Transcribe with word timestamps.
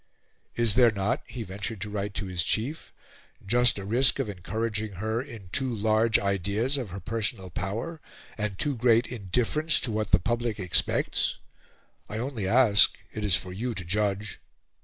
"Is 0.55 0.73
there 0.73 0.89
not," 0.89 1.21
he 1.27 1.43
ventured 1.43 1.79
to 1.81 1.89
write 1.91 2.15
to 2.15 2.25
his 2.25 2.41
Chief, 2.41 2.91
"just 3.45 3.77
a 3.77 3.85
risk 3.85 4.17
of 4.17 4.29
encouraging 4.29 4.93
her 4.93 5.21
in 5.21 5.49
too 5.49 5.69
large 5.71 6.17
ideas 6.17 6.75
of 6.75 6.89
her 6.89 6.99
personal 6.99 7.51
power, 7.51 8.01
and 8.35 8.57
too 8.57 8.75
great 8.75 9.05
indifference 9.11 9.79
to 9.81 9.91
what 9.91 10.09
the 10.09 10.17
public 10.17 10.59
expects? 10.59 11.37
I 12.09 12.17
only 12.17 12.47
ask; 12.47 12.97
it 13.11 13.23
is 13.23 13.35
for 13.35 13.53
you 13.53 13.75
to 13.75 13.85
judge." 13.85 14.39